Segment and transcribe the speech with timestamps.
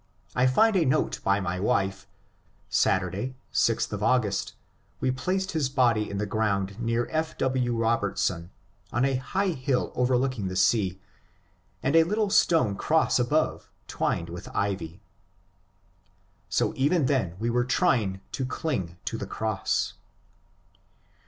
[0.35, 2.07] I find a note by my wife:
[2.71, 4.55] *^ Saturday, 6th of August,
[4.99, 7.37] we placed his body in the ground near F.
[7.37, 7.75] W.
[7.75, 8.49] Robertson,
[8.91, 10.99] on a high hill overlook ing the sea,
[11.83, 15.01] and a little stone cross above, twined with ivy."
[16.49, 19.93] So even then we were trying to cling to the cross.